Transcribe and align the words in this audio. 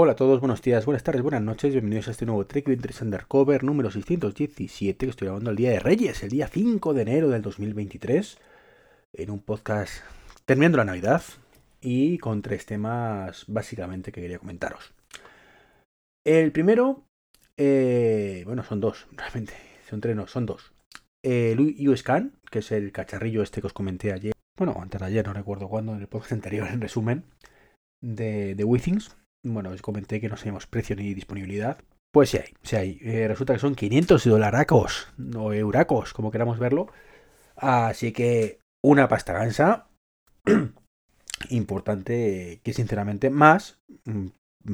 Hola 0.00 0.12
a 0.12 0.14
todos, 0.14 0.38
buenos 0.38 0.62
días, 0.62 0.84
buenas 0.84 1.02
tardes, 1.02 1.22
buenas 1.22 1.42
noches, 1.42 1.72
bienvenidos 1.72 2.06
a 2.06 2.12
este 2.12 2.24
nuevo 2.24 2.46
Trek 2.46 2.68
Adventures 2.68 3.02
Undercover 3.02 3.64
número 3.64 3.90
617 3.90 5.06
que 5.06 5.10
estoy 5.10 5.26
grabando 5.26 5.50
el 5.50 5.56
día 5.56 5.70
de 5.70 5.80
Reyes, 5.80 6.22
el 6.22 6.28
día 6.28 6.46
5 6.46 6.94
de 6.94 7.02
enero 7.02 7.28
del 7.30 7.42
2023, 7.42 8.38
en 9.14 9.30
un 9.32 9.40
podcast 9.40 10.04
terminando 10.44 10.78
la 10.78 10.84
Navidad 10.84 11.22
y 11.80 12.18
con 12.18 12.42
tres 12.42 12.64
temas 12.64 13.42
básicamente 13.48 14.12
que 14.12 14.20
quería 14.20 14.38
comentaros. 14.38 14.94
El 16.24 16.52
primero, 16.52 17.02
eh, 17.56 18.44
bueno, 18.46 18.62
son 18.62 18.78
dos, 18.78 19.08
realmente, 19.16 19.54
son 19.90 20.00
tres, 20.00 20.14
no, 20.14 20.28
son 20.28 20.46
dos. 20.46 20.70
El 21.24 21.58
USCAN, 21.88 22.34
que 22.52 22.60
es 22.60 22.70
el 22.70 22.92
cacharrillo 22.92 23.42
este 23.42 23.60
que 23.60 23.66
os 23.66 23.72
comenté 23.72 24.12
ayer, 24.12 24.32
bueno, 24.56 24.76
antes 24.80 25.00
de 25.00 25.06
ayer, 25.08 25.26
no 25.26 25.32
recuerdo 25.32 25.68
cuándo, 25.68 25.92
en 25.92 26.02
el 26.02 26.06
podcast 26.06 26.32
anterior, 26.38 26.68
en 26.68 26.80
resumen, 26.80 27.24
de, 28.00 28.54
de 28.54 28.62
Withings 28.62 29.16
bueno, 29.52 29.70
os 29.70 29.82
comenté 29.82 30.20
que 30.20 30.28
no 30.28 30.36
sabemos 30.36 30.66
precio 30.66 30.96
ni 30.96 31.14
disponibilidad. 31.14 31.78
Pues 32.12 32.30
sí 32.30 32.38
hay, 32.38 32.54
sí 32.62 32.76
hay. 32.76 32.98
Eh, 33.02 33.28
resulta 33.28 33.52
que 33.52 33.58
son 33.58 33.74
500 33.74 34.24
dolaracos 34.24 35.08
o 35.36 35.52
euracos, 35.52 36.12
como 36.14 36.30
queramos 36.30 36.58
verlo. 36.58 36.88
Así 37.56 38.12
que 38.12 38.60
una 38.82 39.08
pasta 39.08 39.32
gansa 39.32 39.88
importante 41.50 42.60
que 42.62 42.72
sinceramente 42.72 43.30
más, 43.30 43.78
mm, 44.04 44.28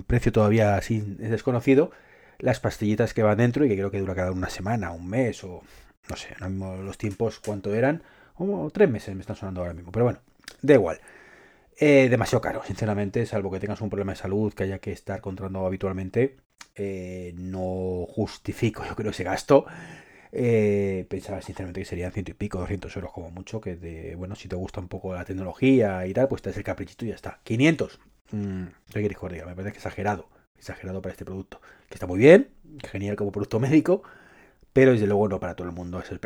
precio 0.06 0.32
todavía 0.32 0.80
sin 0.82 1.16
desconocido, 1.16 1.90
las 2.38 2.60
pastillitas 2.60 3.14
que 3.14 3.22
van 3.22 3.38
dentro 3.38 3.64
y 3.64 3.68
que 3.68 3.76
creo 3.76 3.90
que 3.90 4.00
dura 4.00 4.14
cada 4.14 4.32
una 4.32 4.50
semana, 4.50 4.90
un 4.92 5.08
mes 5.08 5.44
o 5.44 5.62
no 6.08 6.16
sé, 6.16 6.36
los 6.40 6.98
tiempos 6.98 7.40
cuánto 7.40 7.74
eran, 7.74 8.02
o 8.36 8.70
tres 8.70 8.90
meses 8.90 9.14
me 9.14 9.20
están 9.22 9.36
sonando 9.36 9.60
ahora 9.60 9.74
mismo, 9.74 9.92
pero 9.92 10.04
bueno, 10.04 10.20
da 10.62 10.74
igual. 10.74 11.00
Eh, 11.78 12.08
demasiado 12.08 12.40
caro, 12.40 12.62
sinceramente, 12.64 13.26
salvo 13.26 13.50
que 13.50 13.58
tengas 13.60 13.80
un 13.80 13.90
problema 13.90 14.12
de 14.12 14.16
salud 14.18 14.52
que 14.54 14.64
haya 14.64 14.78
que 14.78 14.92
estar 14.92 15.20
controlando 15.20 15.66
habitualmente. 15.66 16.36
Eh, 16.76 17.32
no 17.36 18.06
justifico, 18.08 18.84
yo 18.88 18.94
creo, 18.94 19.10
ese 19.10 19.24
gasto. 19.24 19.66
Eh, 20.32 21.06
pensaba 21.08 21.40
sinceramente 21.42 21.80
que 21.80 21.84
serían 21.86 22.12
ciento 22.12 22.32
y 22.32 22.34
pico, 22.34 22.58
200 22.58 22.94
euros 22.96 23.12
como 23.12 23.30
mucho. 23.30 23.60
Que 23.60 23.76
de, 23.76 24.14
bueno, 24.16 24.34
si 24.36 24.48
te 24.48 24.56
gusta 24.56 24.80
un 24.80 24.88
poco 24.88 25.14
la 25.14 25.24
tecnología 25.24 26.06
y 26.06 26.12
tal, 26.14 26.28
pues 26.28 26.42
te 26.42 26.50
das 26.50 26.56
el 26.58 26.64
caprichito 26.64 27.04
y 27.04 27.08
ya 27.08 27.14
está. 27.14 27.40
500. 27.44 28.00
Mm, 28.32 28.64
¿Qué 28.92 29.02
queréis 29.02 29.18
que 29.18 29.44
Me 29.46 29.54
parece 29.54 29.72
que 29.72 29.78
exagerado. 29.78 30.28
Exagerado 30.56 31.02
para 31.02 31.12
este 31.12 31.24
producto. 31.24 31.60
Que 31.88 31.94
está 31.94 32.06
muy 32.06 32.18
bien, 32.18 32.50
genial 32.90 33.16
como 33.16 33.32
producto 33.32 33.60
médico, 33.60 34.02
pero 34.72 34.92
desde 34.92 35.06
luego 35.06 35.28
no 35.28 35.40
para 35.40 35.54
todo 35.56 35.68
el 35.68 35.74
mundo 35.74 36.00
es 36.00 36.10
el. 36.10 36.20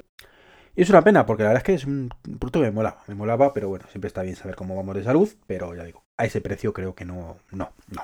Y 0.79 0.83
es 0.83 0.91
una 0.91 1.03
pena, 1.03 1.27
porque 1.27 1.43
la 1.43 1.49
verdad 1.49 1.63
es 1.63 1.67
que 1.67 1.75
es 1.75 1.87
un 1.87 2.09
producto 2.23 2.61
que 2.61 2.67
me 2.67 2.71
molaba, 2.71 3.03
me 3.09 3.17
molaba, 3.17 3.53
pero 3.53 3.69
bueno, 3.69 3.87
siempre 3.91 4.07
está 4.07 4.23
bien 4.23 4.37
saber 4.37 4.55
cómo 4.55 4.77
vamos 4.77 4.95
de 4.95 5.03
salud, 5.03 5.29
pero 5.49 5.75
ya 5.75 5.83
digo, 5.83 6.05
a 6.17 6.25
ese 6.25 6.41
precio 6.41 6.73
creo 6.73 6.95
que 6.95 7.05
no, 7.05 7.37
no, 7.51 7.73
no. 7.89 8.03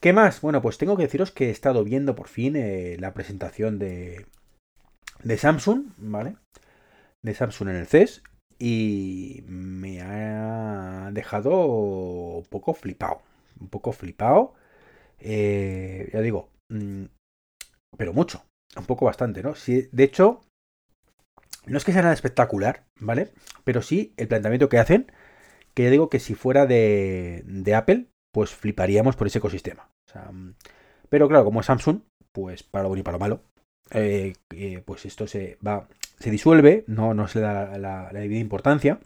¿Qué 0.00 0.14
más? 0.14 0.40
Bueno, 0.40 0.62
pues 0.62 0.78
tengo 0.78 0.96
que 0.96 1.02
deciros 1.02 1.32
que 1.32 1.48
he 1.48 1.50
estado 1.50 1.84
viendo 1.84 2.16
por 2.16 2.28
fin 2.28 2.56
eh, 2.56 2.96
la 2.98 3.12
presentación 3.12 3.78
de, 3.78 4.24
de 5.22 5.36
Samsung, 5.36 5.84
¿vale? 5.98 6.36
De 7.22 7.34
Samsung 7.34 7.68
en 7.68 7.76
el 7.76 7.86
CES 7.86 8.22
y 8.58 9.44
me 9.46 10.00
ha 10.00 11.10
dejado 11.12 11.66
un 12.38 12.46
poco 12.46 12.72
flipado, 12.72 13.20
un 13.60 13.68
poco 13.68 13.92
flipado, 13.92 14.54
eh, 15.18 16.08
ya 16.10 16.22
digo, 16.22 16.48
mm, 16.70 17.04
pero 17.98 18.14
mucho, 18.14 18.46
un 18.78 18.86
poco 18.86 19.04
bastante, 19.04 19.42
¿no? 19.42 19.54
Sí, 19.54 19.90
de 19.92 20.04
hecho, 20.04 20.40
no 21.70 21.78
es 21.78 21.84
que 21.84 21.92
sea 21.92 22.02
nada 22.02 22.14
espectacular, 22.14 22.84
¿vale? 22.98 23.30
Pero 23.64 23.82
sí 23.82 24.12
el 24.16 24.28
planteamiento 24.28 24.68
que 24.68 24.78
hacen, 24.78 25.10
que 25.74 25.84
yo 25.84 25.90
digo 25.90 26.10
que 26.10 26.20
si 26.20 26.34
fuera 26.34 26.66
de, 26.66 27.72
Apple, 27.74 28.06
pues 28.32 28.50
fliparíamos 28.50 29.16
por 29.16 29.26
ese 29.26 29.38
ecosistema. 29.38 29.90
pero 31.08 31.28
claro, 31.28 31.44
como 31.44 31.60
es 31.60 31.66
Samsung, 31.66 32.00
pues 32.32 32.62
para 32.62 32.82
lo 32.82 32.88
bueno 32.88 33.00
y 33.00 33.04
para 33.04 33.16
lo 33.16 33.20
malo, 33.20 33.42
eh, 33.92 34.34
pues 34.84 35.06
esto 35.06 35.26
se 35.26 35.58
va, 35.66 35.88
se 36.18 36.30
disuelve, 36.30 36.84
no, 36.86 37.14
no 37.14 37.28
se 37.28 37.40
da 37.40 37.78
la 37.78 38.10
debida 38.12 38.40
importancia. 38.40 39.00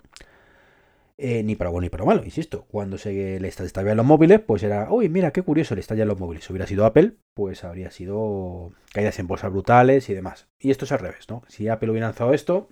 Eh, 1.17 1.45
ni 1.45 1.55
para 1.55 1.71
bueno 1.71 1.85
ni 1.85 1.91
para 1.91 2.05
malo, 2.05 2.25
insisto. 2.25 2.65
Cuando 2.65 2.99
se 2.99 3.39
le 3.39 3.49
en 3.49 3.97
los 3.97 4.07
móviles, 4.07 4.41
pues 4.41 4.63
era, 4.65 4.91
uy, 4.91 5.09
mira, 5.09 5.33
qué 5.33 5.43
curioso, 5.43 5.75
le 5.75 5.81
estallan 5.81 6.09
los 6.09 6.19
móviles. 6.19 6.45
Si 6.45 6.53
hubiera 6.53 6.67
sido 6.67 6.85
Apple, 6.85 7.17
pues 7.35 7.63
habría 7.63 7.91
sido 7.91 8.73
caídas 8.93 9.19
en 9.21 9.29
bolsas 9.29 9.53
brutales 9.53 10.09
y 10.09 10.15
demás. 10.15 10.49
Y 10.59 10.71
esto 10.71 10.85
es 10.87 10.93
al 10.93 10.99
revés, 10.99 11.29
¿no? 11.29 11.43
Si 11.49 11.69
Apple 11.69 11.91
hubiera 11.91 12.09
lanzado 12.09 12.35
esto, 12.35 12.69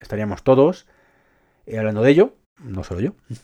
estaríamos 0.00 0.42
todos 0.42 0.86
eh, 1.66 1.78
hablando 1.78 2.02
de 2.02 2.10
ello, 2.10 2.34
no 2.62 2.84
solo 2.84 3.00
yo. 3.00 3.14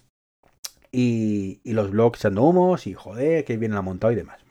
Y, 0.95 1.63
los 1.65 1.91
blogs 1.91 2.21
echando 2.21 2.43
humos 2.43 2.87
y 2.87 2.93
joder, 2.93 3.47
que 3.47 3.57
bien 3.57 3.73
la 3.73 3.81
montado 3.81 4.13
y 4.13 4.17
demás. 4.17 4.45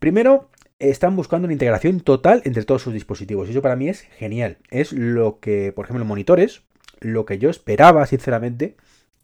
Primero, 0.00 0.50
están 0.80 1.14
buscando 1.14 1.46
una 1.46 1.52
integración 1.52 2.00
total 2.00 2.42
entre 2.44 2.64
todos 2.64 2.82
sus 2.82 2.92
dispositivos. 2.92 3.46
Y 3.46 3.52
eso 3.52 3.62
para 3.62 3.76
mí 3.76 3.88
es 3.88 4.00
genial. 4.00 4.58
Es 4.70 4.92
lo 4.92 5.38
que, 5.38 5.70
por 5.72 5.84
ejemplo, 5.84 6.04
monitores, 6.04 6.64
lo 7.02 7.26
que 7.26 7.38
yo 7.38 7.50
esperaba, 7.50 8.06
sinceramente, 8.06 8.76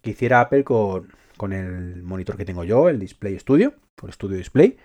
que 0.02 0.10
hiciera 0.10 0.40
Apple 0.40 0.64
con, 0.64 1.12
con 1.36 1.52
el 1.52 2.02
monitor 2.02 2.36
que 2.36 2.44
tengo 2.44 2.64
yo, 2.64 2.88
el 2.88 2.98
Display 2.98 3.38
Studio, 3.38 3.74
por 3.94 4.12
Studio 4.12 4.36
Display, 4.36 4.76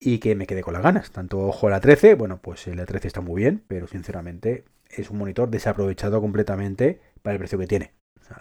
y 0.00 0.18
que 0.18 0.34
me 0.34 0.46
quedé 0.46 0.62
con 0.62 0.74
las 0.74 0.82
ganas. 0.82 1.10
Tanto 1.10 1.38
ojo 1.40 1.68
la 1.68 1.80
13, 1.80 2.14
bueno, 2.14 2.40
pues 2.42 2.66
el 2.66 2.84
13 2.84 3.06
está 3.06 3.20
muy 3.20 3.42
bien, 3.42 3.62
pero 3.68 3.86
sinceramente 3.86 4.64
es 4.88 5.10
un 5.10 5.18
monitor 5.18 5.50
desaprovechado 5.50 6.20
completamente 6.20 7.00
para 7.22 7.34
el 7.34 7.38
precio 7.38 7.58
que 7.58 7.66
tiene. 7.66 7.92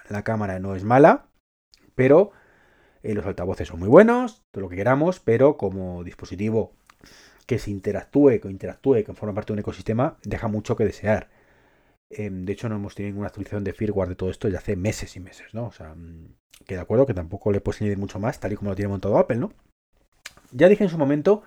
la 0.10 0.24
cámara 0.24 0.60
no 0.60 0.76
es 0.76 0.84
mala, 0.84 1.28
pero 1.96 2.32
eh, 3.04 3.14
los 3.14 3.26
altavoces 3.26 3.68
son 3.68 3.80
muy 3.80 3.90
buenos, 3.90 4.44
todo 4.52 4.64
lo 4.64 4.70
que 4.70 4.76
queramos, 4.76 5.20
pero 5.20 5.58
como 5.58 6.04
dispositivo 6.04 6.74
que 7.46 7.60
se 7.60 7.72
interactúe, 7.72 8.40
que 8.40 8.50
interactúe, 8.50 9.04
que 9.04 9.14
forma 9.14 9.34
parte 9.34 9.48
de 9.48 9.54
un 9.54 9.60
ecosistema, 9.60 10.18
deja 10.24 10.48
mucho 10.48 10.76
que 10.76 10.86
desear. 10.86 11.30
Em, 12.10 12.46
de 12.46 12.54
hecho, 12.54 12.70
no 12.70 12.76
hemos 12.76 12.96
tenido 12.96 13.12
ninguna 13.12 13.28
actualización 13.28 13.64
de 13.64 13.74
firmware 13.74 14.10
de 14.10 14.16
todo 14.16 14.30
esto 14.32 14.50
ya 14.50 14.58
hace 14.58 14.76
meses 14.76 15.16
y 15.16 15.20
meses, 15.20 15.54
¿no? 15.54 15.68
O 15.68 15.72
sea, 15.72 15.94
mm, 15.94 16.36
que 16.66 16.76
de 16.76 16.82
acuerdo 16.82 17.06
que 17.06 17.14
tampoco 17.14 17.52
le 17.52 17.62
puedes 17.62 17.82
añadir 17.82 17.98
mucho 18.00 18.20
más, 18.20 18.40
tal 18.40 18.54
y 18.54 18.56
como 18.56 18.72
lo 18.72 18.76
tiene 18.76 18.90
montado 18.90 19.18
Apple, 19.18 19.38
¿no? 19.38 19.54
Ya 20.52 20.68
dije 20.68 20.84
en 20.84 20.90
su 20.90 20.98
momento 20.98 21.44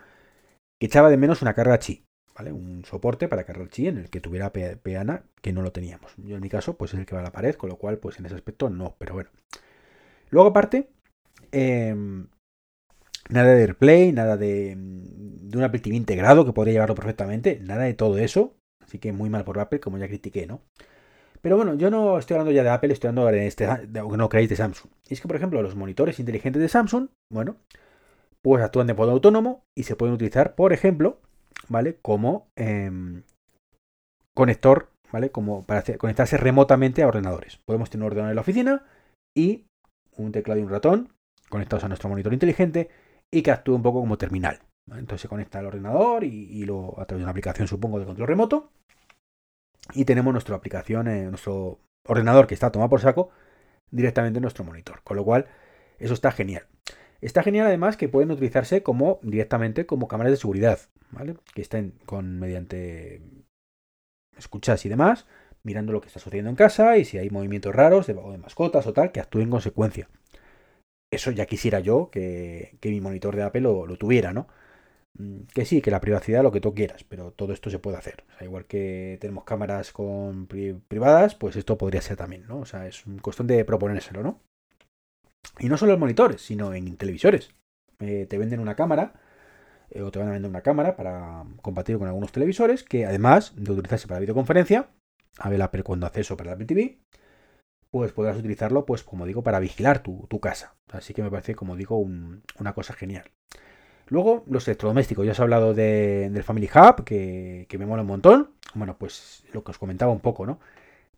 que 0.81 0.87
echaba 0.87 1.11
de 1.11 1.17
menos 1.17 1.43
una 1.43 1.55
carga 1.55 1.78
chi, 1.78 2.05
¿vale? 2.37 2.53
Un 2.53 2.84
soporte 2.84 3.28
para 3.28 3.45
cargar 3.45 3.69
chi 3.69 3.89
en 3.89 3.99
el 3.99 4.11
que 4.11 4.21
tuviera 4.21 4.53
peana, 4.53 5.25
que 5.41 5.53
no 5.53 5.62
lo 5.62 5.73
teníamos. 5.73 6.12
Yo 6.19 6.37
en 6.37 6.43
mi 6.43 6.49
caso, 6.49 6.77
pues 6.77 6.94
es 6.94 7.00
el 7.00 7.06
que 7.06 7.15
va 7.15 7.21
a 7.21 7.25
la 7.25 7.33
pared, 7.33 7.55
con 7.56 7.71
lo 7.71 7.77
cual, 7.77 7.99
pues 7.99 8.19
en 8.19 8.27
ese 8.27 8.37
aspecto 8.37 8.71
no, 8.71 8.97
pero 8.99 9.15
bueno. 9.15 9.31
Luego 10.31 10.49
aparte, 10.50 10.91
em, 11.53 12.29
nada 13.31 13.53
de 13.55 13.62
AirPlay, 13.62 14.12
nada 14.12 14.37
de, 14.37 14.75
de 14.77 15.59
un 15.59 15.65
Apple 15.65 15.81
TV 15.81 15.97
integrado 15.97 16.44
que 16.44 16.53
podría 16.53 16.75
llevarlo 16.75 16.94
perfectamente, 16.94 17.59
nada 17.61 17.84
de 17.84 17.94
todo 17.94 18.19
eso. 18.19 18.55
Así 18.92 18.98
que 18.98 19.10
muy 19.10 19.30
mal 19.30 19.42
por 19.42 19.58
Apple, 19.58 19.80
como 19.80 19.97
ya 19.97 20.06
critiqué, 20.06 20.47
¿no? 20.47 20.60
Pero 21.41 21.56
bueno, 21.56 21.72
yo 21.76 21.91
no 21.91 22.19
estoy 22.19 22.34
hablando 22.34 22.53
ya 22.53 22.62
de 22.62 22.69
Apple, 22.69 22.92
estoy 22.92 23.08
hablando 23.08 23.32
de 23.32 23.47
este, 23.47 23.64
aunque 23.64 24.19
no 24.19 24.28
creáis, 24.28 24.50
de 24.50 24.56
Samsung. 24.56 24.92
Y 25.08 25.14
es 25.14 25.22
que, 25.22 25.28
por 25.28 25.36
ejemplo, 25.36 25.62
los 25.62 25.75
monitores 25.75 26.20
inteligentes 26.20 26.60
de 26.60 26.69
Samsung, 26.69 27.08
bueno, 27.32 27.56
pues 28.42 28.62
actúan 28.62 28.88
de 28.88 28.92
modo 28.92 29.12
autónomo 29.12 29.64
y 29.75 29.84
se 29.84 29.97
pueden 29.97 30.14
utilizar, 30.14 30.54
por 30.54 30.75
ejemplo, 30.75 31.20
¿vale? 31.69 31.97
Como 32.02 32.48
em, 32.54 33.22
conector, 34.34 34.91
¿vale? 35.10 35.31
Como 35.31 35.64
para 35.64 35.82
conectarse 35.97 36.36
remotamente 36.36 37.02
a 37.02 37.08
ordenadores. 37.08 37.60
Podemos 37.64 37.88
tener 37.88 38.02
un 38.02 38.08
ordenador 38.08 38.32
en 38.32 38.36
la 38.36 38.42
oficina 38.42 38.84
y 39.34 39.64
un 40.19 40.32
teclado 40.32 40.60
y 40.60 40.64
un 40.64 40.69
ratón 40.69 41.08
conectados 41.48 41.84
a 41.84 41.88
nuestro 41.88 42.10
monitor 42.10 42.34
inteligente 42.34 42.91
y 43.32 43.41
que 43.41 43.52
actúe 43.52 43.75
un 43.75 43.82
poco 43.82 44.00
como 44.00 44.19
terminal. 44.19 44.60
Entonces 44.91 45.22
se 45.22 45.28
conecta 45.28 45.58
al 45.60 45.66
ordenador 45.66 46.25
y, 46.25 46.64
lo, 46.64 47.00
a 47.00 47.06
través 47.06 47.20
de 47.20 47.25
una 47.25 47.31
aplicación, 47.31 47.69
supongo, 47.69 47.98
de 47.98 48.06
control 48.06 48.28
remoto. 48.28 48.70
Y 49.94 50.04
tenemos 50.04 50.32
nuestra 50.32 50.56
aplicación, 50.56 51.09
eh, 51.09 51.25
nuestro 51.25 51.81
ordenador 52.06 52.47
que 52.47 52.54
está 52.54 52.70
tomado 52.70 52.91
por 52.91 53.00
saco, 53.00 53.31
directamente 53.91 54.38
en 54.38 54.43
nuestro 54.43 54.65
monitor. 54.65 55.03
Con 55.03 55.16
lo 55.16 55.25
cual, 55.25 55.47
eso 55.98 56.15
está 56.15 56.32
genial. 56.32 56.66
Está 57.20 57.43
genial 57.43 57.67
además 57.67 57.96
que 57.96 58.08
pueden 58.08 58.31
utilizarse 58.31 58.82
como 58.82 59.20
directamente 59.23 59.87
como 59.87 60.08
cámaras 60.08 60.32
de 60.32 60.37
seguridad, 60.38 60.81
¿vale? 61.11 61.37
Que 61.55 61.62
estén 61.62 61.94
con 62.05 62.40
mediante 62.40 63.23
escuchas 64.37 64.84
y 64.87 64.88
demás, 64.88 65.26
mirando 65.62 65.93
lo 65.93 66.00
que 66.00 66.08
está 66.08 66.19
sucediendo 66.19 66.50
en 66.50 66.56
casa 66.56 66.96
y 66.96 67.05
si 67.05 67.19
hay 67.19 67.31
movimientos 67.31 67.75
raros 67.75 68.06
de, 68.06 68.14
de 68.14 68.38
mascotas 68.38 68.87
o 68.87 68.93
tal, 68.93 69.12
que 69.12 69.20
actúen 69.20 69.44
en 69.44 69.50
consecuencia. 69.50 70.08
Eso 71.12 71.31
ya 71.31 71.46
quisiera 71.46 71.79
yo 71.79 72.11
que, 72.11 72.79
mi 72.82 73.00
monitor 73.00 73.37
de 73.37 73.43
Apple 73.43 73.61
lo, 73.61 73.87
lo 73.87 73.96
tuviera, 73.96 74.32
¿no? 74.32 74.49
Mm, 75.19 75.43
que 75.55 75.64
sí, 75.64 75.82
que 75.82 75.91
la 75.91 76.00
privacidad 76.00 76.43
lo 76.43 76.53
que 76.53 76.61
tú 76.61 76.75
quieras, 76.75 77.05
pero 77.05 77.32
todo 77.32 77.53
esto 77.53 77.70
se 77.70 77.79
puede 77.79 77.99
hacer. 77.99 78.25
Igual 78.41 78.67
que 78.67 79.19
tenemos 79.20 79.44
cámaras 79.44 79.93
con 79.93 80.47
privadas, 80.47 81.35
pues 81.35 81.56
esto 81.56 81.76
podría 81.79 82.00
ser 82.00 82.17
también, 82.17 82.47
¿no? 82.47 82.61
O 82.61 82.67
sea, 82.67 82.87
es 82.87 83.05
cuestión 83.20 83.47
de 83.47 83.64
proponérselo, 83.64 84.23
¿no? 84.23 84.41
Y 85.59 85.69
no 85.69 85.76
solo 85.76 85.94
en 85.94 86.00
monitores, 86.00 86.41
sino 86.43 86.73
en 86.75 86.97
televisores. 86.97 87.50
Eh, 88.00 88.26
te 88.29 88.38
venden 88.38 88.61
una 88.61 88.75
cámara, 88.75 89.14
eh, 89.91 90.03
o 90.03 90.11
te 90.11 90.19
van 90.19 90.29
a 90.29 90.32
vender 90.32 90.50
una 90.50 90.62
cámara 90.62 90.97
para 90.97 91.44
compartir 91.62 91.99
con 91.99 92.08
algunos 92.08 92.32
televisores, 92.32 92.82
que 92.82 93.06
además 93.06 93.55
de 93.56 93.73
utilizarse 93.73 94.08
para 94.08 94.20
videoconferencia, 94.20 94.88
a 95.38 95.49
ver 95.50 95.85
cuando 95.85 96.06
hace 96.06 96.23
eso 96.23 96.37
para 96.37 96.50
la 96.50 96.55
Apple 96.55 96.67
TV, 96.67 96.99
pues 97.91 98.12
podrás 98.12 98.38
utilizarlo, 98.38 98.87
pues 98.87 99.03
como 99.05 99.26
digo, 99.26 99.43
para 99.43 99.61
vigilar 99.61 100.03
tu, 100.03 100.41
casa. 100.41 100.75
Así 100.91 101.12
que 101.15 101.23
me 101.23 101.31
parece, 101.31 101.55
como 101.55 101.76
digo, 101.76 101.99
una 101.99 102.73
cosa 102.75 102.94
genial. 102.94 103.31
Luego, 104.12 104.44
los 104.47 104.69
electrodomésticos. 104.69 105.25
Ya 105.25 105.32
os 105.32 105.38
he 105.38 105.43
hablado 105.43 105.73
del 105.73 106.43
Family 106.44 106.69
Hub, 106.75 107.03
que, 107.03 107.64
que, 107.67 107.79
me 107.79 107.87
mola 107.87 108.03
un 108.03 108.09
montón. 108.09 108.50
Bueno, 108.75 108.99
pues 108.99 109.43
lo 109.55 109.64
que 109.64 109.70
os 109.70 109.79
comentaba 109.79 110.12
un 110.12 110.20
poco, 110.20 110.44
¿no? 110.44 110.61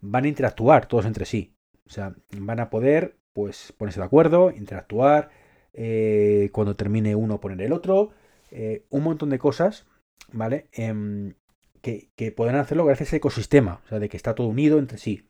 Van 0.01 0.25
a 0.25 0.29
interactuar 0.29 0.87
todos 0.87 1.05
entre 1.05 1.25
sí. 1.25 1.57
O 1.89 1.91
sea, 1.91 2.15
van 2.39 2.61
a 2.61 2.71
poder, 2.71 3.17
pues, 3.33 3.73
ponerse 3.77 3.99
de 3.99 4.07
acuerdo, 4.07 4.53
interactuar. 4.53 5.31
Eh, 5.73 6.51
cuando 6.53 6.77
termine 6.77 7.17
uno, 7.17 7.41
poner 7.41 7.61
el 7.63 7.73
otro. 7.73 8.11
Eh, 8.53 8.85
un 8.91 9.03
montón 9.03 9.31
de 9.31 9.41
cosas, 9.41 9.89
¿vale? 10.31 10.69
Em, 10.71 11.35
que, 11.83 12.11
que 12.15 12.31
podrán 12.31 12.61
hacerlo 12.61 12.85
gracias 12.85 13.09
a 13.09 13.11
ese 13.11 13.17
ecosistema. 13.17 13.81
O 13.87 13.89
sea, 13.89 13.99
de 13.99 14.09
que 14.09 14.17
está 14.17 14.37
todo 14.37 14.47
unido 14.47 14.79
entre 14.79 14.99
sí. 14.99 15.29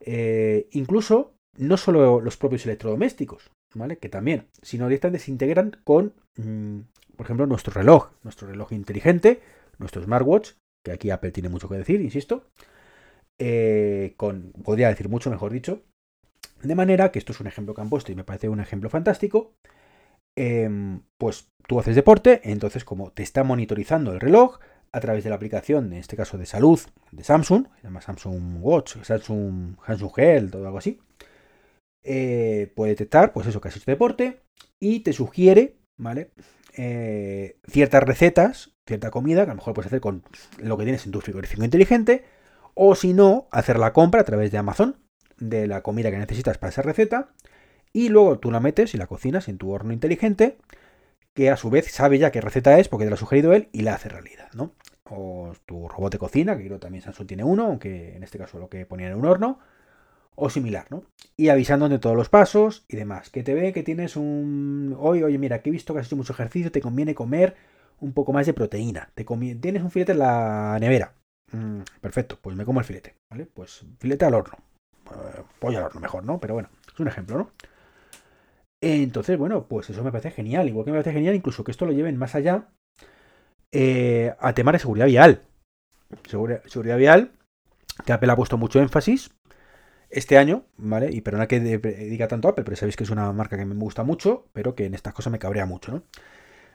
Eh, 0.00 0.66
incluso, 0.72 1.34
no 1.58 1.76
solo 1.76 2.22
los 2.22 2.38
propios 2.38 2.64
electrodomésticos, 2.64 3.50
¿vale? 3.74 3.98
Que 3.98 4.08
también, 4.08 4.46
sino 4.62 4.88
directamente 4.88 5.22
se 5.22 5.30
integran 5.30 5.76
con, 5.84 6.14
por 6.36 7.26
ejemplo, 7.26 7.46
nuestro 7.46 7.72
reloj, 7.72 8.10
nuestro 8.22 8.48
reloj 8.48 8.72
inteligente, 8.72 9.40
nuestro 9.78 10.02
smartwatch, 10.02 10.52
que 10.84 10.92
aquí 10.92 11.10
Apple 11.10 11.32
tiene 11.32 11.48
mucho 11.48 11.68
que 11.68 11.76
decir, 11.76 12.00
insisto, 12.00 12.48
eh, 13.38 14.14
con, 14.16 14.52
podría 14.64 14.88
decir 14.88 15.08
mucho, 15.08 15.30
mejor 15.30 15.52
dicho, 15.52 15.82
de 16.62 16.74
manera 16.74 17.10
que 17.10 17.18
esto 17.18 17.32
es 17.32 17.40
un 17.40 17.46
ejemplo 17.46 17.74
que 17.74 17.80
han 17.80 17.90
puesto 17.90 18.12
y 18.12 18.14
me 18.14 18.24
parece 18.24 18.48
un 18.48 18.60
ejemplo 18.60 18.90
fantástico. 18.90 19.54
Em, 20.38 21.00
pues 21.18 21.48
tú 21.66 21.80
haces 21.80 21.96
deporte, 21.96 22.40
entonces 22.44 22.84
como 22.84 23.10
te 23.10 23.22
está 23.22 23.42
monitorizando 23.42 24.12
el 24.12 24.20
reloj 24.20 24.58
a 24.92 25.00
través 25.00 25.24
de 25.24 25.30
la 25.30 25.36
aplicación, 25.36 25.92
en 25.92 25.98
este 25.98 26.16
caso 26.16 26.38
de 26.38 26.46
salud, 26.46 26.78
de 27.10 27.24
Samsung, 27.24 27.66
se 27.76 27.82
llama 27.82 28.02
Samsung 28.02 28.58
Watch, 28.60 28.96
Samsung, 29.02 29.76
Samsung 29.84 30.12
Health 30.18 30.54
o 30.54 30.66
algo 30.66 30.78
así, 30.78 31.00
eh, 32.04 32.72
puede 32.76 32.92
detectar, 32.92 33.32
pues 33.32 33.46
eso, 33.46 33.60
que 33.60 33.68
has 33.68 33.76
hecho 33.76 33.90
deporte 33.90 34.40
y 34.80 35.00
te 35.00 35.12
sugiere, 35.12 35.76
¿vale? 35.96 36.30
Eh, 36.76 37.58
ciertas 37.68 38.02
recetas, 38.02 38.72
cierta 38.86 39.10
comida 39.10 39.44
que 39.44 39.50
a 39.50 39.54
lo 39.54 39.58
mejor 39.58 39.74
puedes 39.74 39.86
hacer 39.86 40.00
con 40.00 40.22
lo 40.58 40.76
que 40.76 40.84
tienes 40.84 41.06
en 41.06 41.12
tu 41.12 41.20
frigorífico 41.20 41.64
inteligente, 41.64 42.24
o 42.74 42.94
si 42.94 43.14
no, 43.14 43.48
hacer 43.50 43.78
la 43.78 43.92
compra 43.92 44.20
a 44.20 44.24
través 44.24 44.52
de 44.52 44.58
Amazon 44.58 44.96
de 45.38 45.66
la 45.66 45.82
comida 45.82 46.10
que 46.10 46.18
necesitas 46.18 46.58
para 46.58 46.70
esa 46.70 46.82
receta, 46.82 47.30
y 47.92 48.08
luego 48.08 48.38
tú 48.38 48.50
la 48.50 48.60
metes 48.60 48.94
y 48.94 48.98
la 48.98 49.06
cocinas 49.06 49.48
en 49.48 49.58
tu 49.58 49.70
horno 49.70 49.92
inteligente, 49.92 50.58
que 51.34 51.50
a 51.50 51.56
su 51.56 51.70
vez 51.70 51.90
sabe 51.90 52.18
ya 52.18 52.30
qué 52.30 52.40
receta 52.40 52.78
es 52.78 52.88
porque 52.88 53.04
te 53.04 53.10
la 53.10 53.14
ha 53.14 53.18
sugerido 53.18 53.52
él 53.52 53.68
y 53.72 53.82
la 53.82 53.94
hace 53.94 54.08
realidad, 54.08 54.48
¿no? 54.54 54.74
O 55.04 55.52
tu 55.66 55.88
robot 55.88 56.12
de 56.12 56.18
cocina, 56.18 56.56
que 56.56 56.64
creo 56.64 56.78
también 56.78 57.02
Samsung 57.02 57.26
tiene 57.26 57.44
uno, 57.44 57.64
aunque 57.66 58.16
en 58.16 58.22
este 58.22 58.38
caso 58.38 58.58
lo 58.58 58.68
que 58.68 58.86
ponía 58.86 59.08
en 59.08 59.14
un 59.14 59.26
horno, 59.26 59.58
o 60.36 60.50
similar, 60.50 60.86
¿no? 60.90 61.02
Y 61.36 61.48
avisando 61.48 61.88
de 61.88 61.98
todos 61.98 62.16
los 62.16 62.28
pasos 62.28 62.84
y 62.88 62.96
demás. 62.96 63.30
Que 63.30 63.42
te 63.42 63.54
ve 63.54 63.72
que 63.72 63.82
tienes 63.82 64.16
un... 64.16 64.94
Oye, 64.98 65.24
oye, 65.24 65.38
mira, 65.38 65.62
que 65.62 65.70
he 65.70 65.72
visto 65.72 65.92
que 65.92 66.00
has 66.00 66.06
hecho 66.06 66.16
mucho 66.16 66.34
ejercicio, 66.34 66.70
te 66.70 66.80
conviene 66.80 67.14
comer 67.14 67.56
un 68.00 68.12
poco 68.12 68.32
más 68.32 68.46
de 68.46 68.52
proteína. 68.52 69.10
Te 69.14 69.24
Tienes 69.24 69.82
un 69.82 69.90
filete 69.90 70.12
en 70.12 70.18
la 70.18 70.76
nevera. 70.78 71.14
Mm, 71.52 71.80
perfecto, 72.00 72.38
pues 72.40 72.54
me 72.54 72.64
como 72.64 72.80
el 72.80 72.86
filete, 72.86 73.16
¿vale? 73.30 73.46
Pues 73.46 73.84
filete 73.98 74.24
al 74.24 74.34
horno. 74.34 74.58
Eh, 75.10 75.42
pollo 75.58 75.78
al 75.78 75.84
horno 75.84 76.00
mejor, 76.00 76.24
¿no? 76.24 76.38
Pero 76.38 76.54
bueno, 76.54 76.68
es 76.92 77.00
un 77.00 77.08
ejemplo, 77.08 77.38
¿no? 77.38 77.50
Entonces, 78.82 79.38
bueno, 79.38 79.66
pues 79.66 79.88
eso 79.88 80.04
me 80.04 80.12
parece 80.12 80.30
genial. 80.30 80.68
Igual 80.68 80.84
que 80.84 80.90
me 80.90 80.98
parece 80.98 81.12
genial 81.12 81.34
incluso 81.34 81.64
que 81.64 81.70
esto 81.70 81.86
lo 81.86 81.92
lleven 81.92 82.18
más 82.18 82.34
allá 82.34 82.68
eh, 83.72 84.34
a 84.38 84.52
temas 84.52 84.74
de 84.74 84.78
seguridad 84.80 85.06
vial. 85.06 85.42
seguridad 86.26 86.98
vial, 86.98 87.32
que 88.04 88.12
Apple 88.12 88.30
ha 88.30 88.36
puesto 88.36 88.58
mucho 88.58 88.80
énfasis 88.80 89.35
este 90.10 90.38
año, 90.38 90.66
¿vale? 90.76 91.10
Y 91.12 91.20
perdona 91.20 91.48
que 91.48 91.60
diga 91.60 92.28
tanto 92.28 92.48
Apple, 92.48 92.64
pero 92.64 92.76
sabéis 92.76 92.96
que 92.96 93.04
es 93.04 93.10
una 93.10 93.32
marca 93.32 93.56
que 93.56 93.64
me 93.64 93.74
gusta 93.74 94.04
mucho, 94.04 94.48
pero 94.52 94.74
que 94.74 94.86
en 94.86 94.94
estas 94.94 95.14
cosas 95.14 95.32
me 95.32 95.38
cabrea 95.38 95.66
mucho, 95.66 95.92
¿no? 95.92 96.04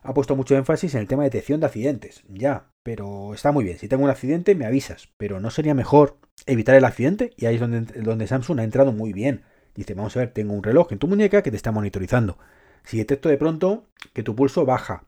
Ha 0.04 0.14
puesto 0.14 0.36
mucho 0.36 0.56
énfasis 0.56 0.96
en 0.96 1.02
el 1.02 1.08
tema 1.08 1.24
de 1.24 1.30
detección 1.30 1.60
de 1.60 1.68
accidentes, 1.68 2.24
ya, 2.28 2.72
pero 2.82 3.34
está 3.34 3.52
muy 3.52 3.64
bien. 3.64 3.78
Si 3.78 3.88
tengo 3.88 4.04
un 4.04 4.10
accidente, 4.10 4.56
me 4.56 4.66
avisas, 4.66 5.10
pero 5.18 5.40
¿no 5.40 5.52
sería 5.52 5.76
mejor 5.76 6.18
evitar 6.48 6.76
el 6.76 6.86
accidente? 6.86 7.32
Y 7.38 7.46
ahí 7.46 7.56
es 7.56 7.62
donde, 7.62 7.82
donde 8.02 8.28
Samsung 8.28 8.60
ha 8.60 8.64
entrado 8.64 8.92
muy 8.92 9.14
bien. 9.14 9.44
Dice, 9.76 9.94
vamos 9.94 10.18
a 10.18 10.22
ver, 10.22 10.34
tengo 10.34 10.54
un 10.54 10.64
reloj 10.64 10.92
en 10.92 11.00
tu 11.00 11.08
muñeca 11.08 11.44
que 11.44 11.52
te 11.52 11.58
está 11.58 11.72
monitorizando. 11.72 12.40
Si 12.84 12.98
detecto 12.98 13.30
de 13.30 13.38
pronto 13.38 13.88
que 14.14 14.24
tu 14.24 14.36
pulso 14.36 14.66
baja 14.66 15.06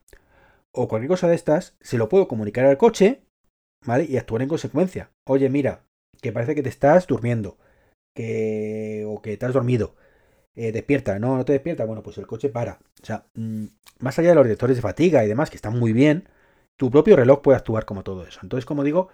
o 0.72 0.88
cualquier 0.88 1.10
cosa 1.10 1.28
de 1.28 1.36
estas, 1.36 1.76
se 1.82 1.98
lo 1.98 2.08
puedo 2.08 2.28
comunicar 2.28 2.66
al 2.66 2.78
coche, 2.78 3.24
¿vale? 3.84 4.06
Y 4.06 4.18
actuar 4.18 4.44
en 4.44 4.50
consecuencia. 4.50 5.12
Oye, 5.26 5.50
mira, 5.50 5.86
que 6.22 6.32
parece 6.32 6.54
que 6.54 6.64
te 6.64 6.70
estás 6.70 7.08
durmiendo 7.08 7.58
que, 8.14 9.06
o 9.08 9.22
que 9.22 9.38
te 9.38 9.46
has 9.46 9.54
dormido, 9.54 9.96
eh, 10.56 10.72
despierta, 10.72 11.18
no, 11.20 11.38
no 11.38 11.46
te 11.46 11.54
despierta, 11.54 11.86
bueno, 11.86 12.04
pues 12.04 12.18
el 12.18 12.28
coche 12.28 12.50
para. 12.50 12.80
O 13.02 13.06
sea, 13.06 13.26
mm, 13.36 13.66
más 14.00 14.20
allá 14.20 14.30
de 14.30 14.36
los 14.36 14.46
detectores 14.46 14.78
de 14.78 14.82
fatiga 14.82 15.24
y 15.24 15.28
demás, 15.28 15.50
que 15.50 15.56
están 15.56 15.78
muy 15.80 15.94
bien, 15.94 16.30
tu 16.78 16.92
propio 16.92 17.16
reloj 17.16 17.42
puede 17.42 17.58
actuar 17.58 17.86
como 17.86 18.04
todo 18.04 18.26
eso. 18.26 18.40
Entonces, 18.44 18.66
como 18.66 18.84
digo, 18.84 19.10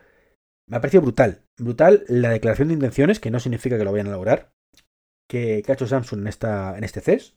me 0.68 0.78
ha 0.78 0.82
parecido 0.82 1.02
brutal. 1.02 1.44
Brutal 1.58 2.06
la 2.08 2.30
declaración 2.30 2.68
de 2.70 2.76
intenciones, 2.76 3.20
que 3.20 3.32
no 3.32 3.40
significa 3.40 3.78
que 3.78 3.84
lo 3.84 3.92
vayan 3.92 4.08
a 4.08 4.12
lograr, 4.12 4.52
que, 5.30 5.64
ha 5.68 5.74
hecho 5.74 5.88
Samsung 5.88 6.22
en, 6.22 6.28
esta, 6.28 6.78
en 6.78 6.84
este 6.84 7.02
CES. 7.02 7.36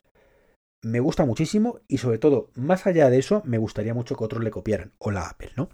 Me 0.84 1.00
gusta 1.00 1.24
muchísimo 1.24 1.80
y 1.86 1.98
sobre 1.98 2.18
todo, 2.18 2.50
más 2.56 2.86
allá 2.86 3.08
de 3.08 3.18
eso, 3.18 3.42
me 3.44 3.58
gustaría 3.58 3.94
mucho 3.94 4.16
que 4.16 4.24
otros 4.24 4.42
le 4.42 4.50
copiaran, 4.50 4.92
o 4.98 5.12
la 5.12 5.28
Apple, 5.28 5.52
¿no? 5.56 5.68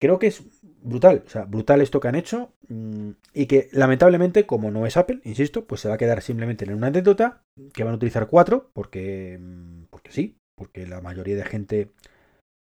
Creo 0.00 0.18
que 0.18 0.28
es 0.28 0.42
brutal, 0.82 1.22
o 1.26 1.28
sea, 1.28 1.44
brutal 1.44 1.82
esto 1.82 2.00
que 2.00 2.08
han 2.08 2.14
hecho 2.14 2.54
mm, 2.68 3.10
y 3.34 3.46
que 3.46 3.68
lamentablemente, 3.72 4.46
como 4.46 4.70
no 4.70 4.86
es 4.86 4.96
Apple, 4.96 5.20
insisto, 5.24 5.66
pues 5.66 5.82
se 5.82 5.88
va 5.88 5.94
a 5.94 5.98
quedar 5.98 6.22
simplemente 6.22 6.64
en 6.64 6.74
una 6.74 6.86
anécdota 6.86 7.42
que 7.74 7.84
van 7.84 7.92
a 7.92 7.96
utilizar 7.96 8.26
cuatro 8.28 8.70
porque, 8.72 9.38
mm, 9.38 9.84
porque 9.90 10.10
sí, 10.10 10.38
porque 10.56 10.86
la 10.86 11.02
mayoría 11.02 11.36
de 11.36 11.44
gente 11.44 11.90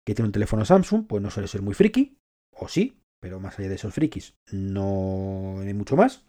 que 0.06 0.14
tiene 0.14 0.26
un 0.26 0.32
teléfono 0.32 0.64
Samsung 0.64 1.06
pues 1.06 1.22
no 1.22 1.30
suele 1.30 1.48
ser 1.48 1.62
muy 1.62 1.74
friki, 1.74 2.18
o 2.54 2.68
sí, 2.68 2.98
pero 3.20 3.40
más 3.40 3.58
allá 3.58 3.68
de 3.68 3.76
esos 3.76 3.94
frikis 3.94 4.34
no 4.50 5.60
hay 5.60 5.72
mucho 5.74 5.96
más. 5.96 6.26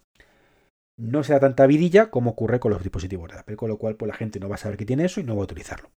No 0.96 1.24
se 1.24 1.32
da 1.32 1.40
tanta 1.40 1.66
vidilla 1.66 2.10
como 2.10 2.30
ocurre 2.30 2.60
con 2.60 2.70
los 2.70 2.82
dispositivos 2.82 3.30
de 3.30 3.38
Apple, 3.38 3.56
con 3.56 3.68
lo 3.68 3.78
cual 3.78 3.96
pues 3.96 4.08
la 4.08 4.14
gente 4.14 4.38
no 4.38 4.48
va 4.48 4.54
a 4.54 4.58
saber 4.58 4.78
que 4.78 4.86
tiene 4.86 5.04
eso 5.04 5.20
y 5.20 5.24
no 5.24 5.34
va 5.34 5.42
a 5.42 5.44
utilizarlo. 5.44 5.90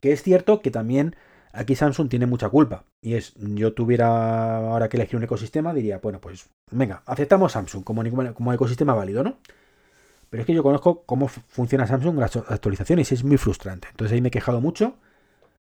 Que 0.00 0.12
es 0.12 0.22
cierto 0.22 0.60
que 0.60 0.70
también 0.70 1.16
Aquí 1.56 1.76
Samsung 1.76 2.08
tiene 2.08 2.26
mucha 2.26 2.48
culpa. 2.48 2.84
Y 3.00 3.14
es, 3.14 3.34
yo 3.36 3.72
tuviera 3.74 4.56
ahora 4.56 4.88
que 4.88 4.96
elegir 4.96 5.16
un 5.16 5.22
ecosistema, 5.22 5.72
diría, 5.72 5.98
bueno, 5.98 6.20
pues 6.20 6.50
venga, 6.72 7.02
aceptamos 7.06 7.52
Samsung 7.52 7.84
como, 7.84 8.02
como 8.34 8.52
ecosistema 8.52 8.92
válido, 8.94 9.22
¿no? 9.22 9.38
Pero 10.30 10.40
es 10.40 10.46
que 10.46 10.54
yo 10.54 10.64
conozco 10.64 11.04
cómo 11.06 11.28
funciona 11.28 11.86
Samsung 11.86 12.18
las 12.18 12.36
actualizaciones 12.36 13.12
y 13.12 13.14
es 13.14 13.22
muy 13.22 13.36
frustrante. 13.36 13.86
Entonces 13.88 14.14
ahí 14.14 14.20
me 14.20 14.28
he 14.28 14.32
quejado 14.32 14.60
mucho 14.60 14.96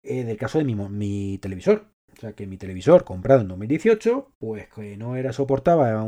eh, 0.02 0.24
del 0.24 0.36
caso 0.36 0.58
de 0.58 0.64
mi, 0.64 0.74
mi, 0.74 1.38
televisor. 1.38 1.86
O 2.12 2.20
sea, 2.20 2.32
que 2.32 2.46
mi 2.46 2.58
televisor 2.58 3.04
comprado 3.04 3.40
en 3.40 3.48
2018, 3.48 4.32
pues 4.38 4.68
que 4.68 4.96
no 4.98 5.16
era 5.16 5.32
soportaba, 5.32 6.04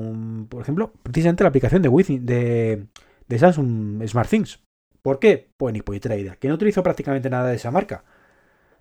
por 0.49 0.60
ejemplo, 0.60 0.92
precisamente 1.02 1.44
la 1.44 1.49
aplicación 1.49 1.80
de, 1.80 1.88
Wi-Fi, 1.88 2.18
de, 2.18 2.87
de 3.28 3.38
Samsung 3.38 4.06
SmartThings. 4.06 4.60
¿Por 5.00 5.18
qué? 5.18 5.49
Pues 5.56 5.72
ni 5.72 5.80
puede 5.80 6.20
idea. 6.20 6.37
Que 6.37 6.49
no 6.49 6.54
utilizo 6.54 6.82
prácticamente 6.82 7.30
nada 7.30 7.49
de 7.49 7.56
esa 7.56 7.70
marca 7.70 8.04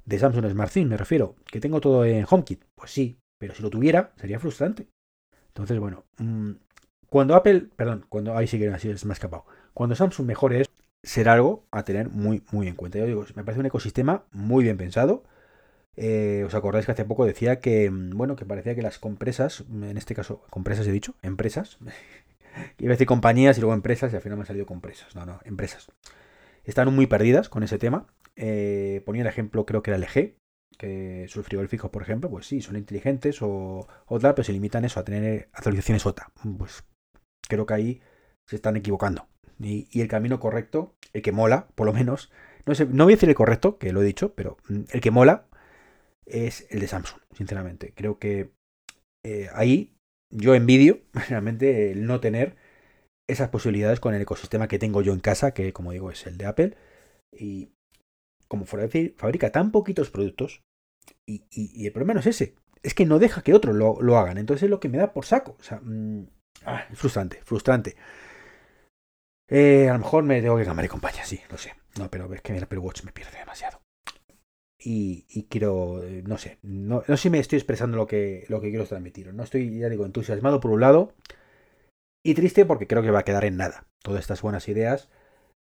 de 0.10 0.18
Samsung 0.18 0.50
SmartThings, 0.50 0.90
me 0.90 0.98
refiero, 0.98 1.36
que 1.46 1.60
tengo 1.60 1.80
todo 1.80 2.04
en 2.04 2.26
HomeKit. 2.28 2.64
Pues 2.74 2.92
sí, 2.92 3.20
pero 3.38 3.54
si 3.54 3.62
lo 3.62 3.70
tuviera, 3.70 4.12
sería 4.18 4.40
frustrante. 4.40 4.88
Entonces, 5.50 5.78
bueno, 5.78 6.06
mm, 6.18 6.52
cuando 7.10 7.36
Apple, 7.36 7.68
perdón, 7.76 8.06
cuando 8.10 8.36
ahí 8.36 8.48
sí 8.48 8.58
que 8.58 8.70
así 8.70 8.90
es 8.90 9.06
más 9.06 9.18
escapado. 9.18 9.46
Cuando 9.74 9.96
Samsung 9.96 10.26
mejore 10.26 10.62
es 10.62 10.70
será 11.04 11.34
algo 11.34 11.64
a 11.72 11.84
tener 11.84 12.10
muy, 12.10 12.44
muy 12.52 12.68
en 12.68 12.76
cuenta. 12.76 12.98
Yo 12.98 13.06
digo, 13.06 13.24
me 13.36 13.44
parece 13.44 13.60
un 13.60 13.68
ecosistema 13.68 14.24
muy 14.32 14.64
bien 14.64 14.78
pensado. 14.78 15.24
Eh, 15.96 16.44
¿Os 16.46 16.56
acordáis 16.56 16.88
que 16.88 16.94
hace 16.94 17.06
poco 17.06 17.26
decía 17.26 17.60
que, 17.60 17.92
mm, 17.92 18.18
bueno, 18.18 18.36
que 18.36 18.46
parecía 18.46 18.74
que 18.74 18.82
las 18.82 18.98
compresas, 18.98 19.64
en 19.70 19.96
este 19.98 20.16
caso, 20.16 20.42
compresas 20.50 20.88
he 20.88 20.92
dicho, 20.92 21.14
empresas, 21.22 21.78
iba 22.80 22.90
a 22.90 22.96
decir 22.96 23.06
compañías 23.06 23.60
y 23.60 23.62
luego 23.62 23.76
empresas 23.76 24.12
y 24.12 24.16
al 24.16 24.24
final 24.24 24.40
me 24.40 24.44
han 24.44 24.48
salido 24.48 24.66
compresas, 24.66 25.16
no, 25.16 25.28
no, 25.28 25.40
empresas. 25.46 25.88
Están 26.64 26.94
muy 26.94 27.06
perdidas 27.06 27.48
con 27.48 27.62
ese 27.64 27.78
tema 27.78 28.08
eh, 28.40 29.02
ponía 29.06 29.22
el 29.22 29.28
ejemplo, 29.28 29.66
creo 29.66 29.84
que 29.84 29.92
era 29.92 29.98
LG, 29.98 30.36
que 30.78 31.26
sus 31.28 31.46
frigoríficos, 31.46 31.92
por 31.92 32.02
ejemplo, 32.02 32.30
pues 32.30 32.48
sí, 32.48 32.62
son 32.62 32.78
inteligentes 32.78 33.42
o, 33.42 33.86
o 34.06 34.20
tal, 34.20 34.34
pero 34.34 34.46
se 34.46 34.54
limitan 34.54 34.86
eso 34.86 35.00
a 35.00 35.04
tener 35.04 35.50
actualizaciones 35.52 36.06
OTA. 36.06 36.32
Pues 36.58 36.86
creo 37.50 37.66
que 37.66 37.74
ahí 37.74 38.02
se 38.48 38.56
están 38.56 38.78
equivocando. 38.78 39.28
Y, 39.60 40.00
el 40.00 40.08
camino 40.08 40.40
correcto, 40.40 40.96
el 41.12 41.22
que 41.22 41.34
mola, 41.34 41.68
por 41.76 41.86
lo 41.86 41.92
menos, 41.92 42.32
no, 42.66 42.76
sé, 42.76 42.86
no 42.86 43.04
voy 43.04 43.14
a 43.14 43.18
decir 43.18 43.28
el 43.28 43.36
correcto, 43.36 43.78
que 43.78 43.92
lo 43.92 44.02
he 44.02 44.06
dicho, 44.06 44.34
pero 44.36 44.58
mm, 44.70 44.84
el 44.94 45.02
que 45.02 45.12
mola 45.12 45.48
es 46.26 46.66
el 46.70 46.80
de 46.80 46.88
Samsung, 46.88 47.20
sinceramente. 47.34 47.94
Creo 47.94 48.20
que 48.20 48.52
eh, 49.26 49.50
ahí 49.54 49.98
yo 50.32 50.56
envidio 50.56 51.02
realmente 51.30 51.92
el 51.92 52.06
no 52.06 52.22
tener 52.22 52.56
esas 53.28 53.50
posibilidades 53.50 54.00
con 54.00 54.14
el 54.14 54.22
ecosistema 54.22 54.70
que 54.70 54.80
tengo 54.80 55.02
yo 55.02 55.14
en 55.14 55.20
casa, 55.20 55.54
que 55.54 55.74
como 55.74 55.92
digo 55.92 56.10
es 56.10 56.26
el 56.26 56.38
de 56.38 56.46
Apple. 56.46 56.78
Y, 57.34 57.74
como 58.50 58.66
fabrica 58.66 59.52
tan 59.52 59.72
poquitos 59.72 60.10
productos, 60.10 60.64
y, 61.26 61.86
el 61.86 61.92
problema 61.94 62.16
no 62.16 62.20
es 62.20 62.28
ese, 62.28 62.56
es 62.84 62.94
que 62.94 63.06
no 63.06 63.20
deja 63.20 63.42
que 63.42 63.54
otros 63.54 63.76
lo, 63.76 64.18
hagan. 64.18 64.38
Entonces 64.38 64.64
es 64.64 64.70
lo 64.70 64.80
que 64.80 64.90
me 64.90 64.98
da 64.98 65.14
por 65.14 65.26
saco. 65.26 65.56
O 65.60 65.64
sea, 65.64 65.80
mm, 65.82 66.28
ah, 66.66 66.86
frustrante, 66.94 67.42
frustrante. 67.44 67.96
Eh, 69.48 69.90
a 69.90 69.94
lo 69.94 70.00
mejor 70.00 70.24
me 70.24 70.42
tengo 70.42 70.58
que 70.58 70.66
cambiar 70.66 70.84
de 70.84 70.90
compañía, 70.90 71.26
sí, 71.26 71.40
lo 71.50 71.58
sé. 71.58 71.74
No, 71.98 72.10
pero 72.10 72.32
es 72.34 72.42
que 72.42 72.56
el 72.56 72.64
Apple 72.64 72.80
Watch 72.80 73.04
me 73.04 73.12
pierde 73.12 73.38
demasiado. 73.38 73.82
Y, 74.82 75.48
quiero, 75.50 76.02
eh, 76.04 76.24
no 76.26 76.38
sé, 76.38 76.58
no, 76.62 77.04
sé 77.06 77.18
si 77.18 77.30
me 77.30 77.40
estoy 77.40 77.58
expresando 77.58 77.98
lo 77.98 78.08
que, 78.08 78.46
lo 78.48 78.62
que 78.62 78.70
quiero 78.70 78.86
transmitir. 78.86 79.34
No 79.34 79.44
estoy, 79.44 79.78
ya 79.78 79.90
digo, 79.90 80.06
entusiasmado 80.06 80.62
por 80.62 80.72
un 80.72 80.80
lado 80.80 81.14
y 82.24 82.34
triste 82.34 82.66
porque 82.66 82.88
creo 82.88 83.02
que 83.02 83.12
va 83.12 83.20
a 83.20 83.26
quedar 83.26 83.44
en 83.44 83.58
nada 83.58 83.88
todas 84.02 84.22
estas 84.22 84.42
buenas 84.42 84.68
ideas. 84.70 85.10